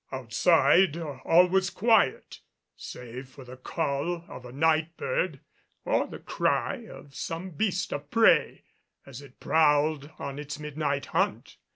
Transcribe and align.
Outside 0.11 0.97
all 0.97 1.45
was 1.47 1.69
quiet 1.69 2.39
save 2.75 3.29
for 3.29 3.45
the 3.45 3.55
call 3.55 4.25
of 4.27 4.45
a 4.45 4.51
night 4.51 4.97
bird 4.97 5.41
or 5.85 6.07
the 6.07 6.17
cry 6.17 6.87
of 6.87 7.13
some 7.13 7.51
beast 7.51 7.93
of 7.93 8.09
prey 8.09 8.63
as 9.05 9.21
it 9.21 9.39
prowled 9.39 10.09
on 10.17 10.39
its 10.39 10.57
midnight 10.57 11.05
hunt. 11.05 11.57